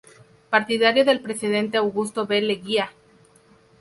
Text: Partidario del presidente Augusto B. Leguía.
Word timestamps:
Partidario 0.49 1.05
del 1.05 1.19
presidente 1.19 1.77
Augusto 1.77 2.25
B. 2.25 2.41
Leguía. 2.41 2.89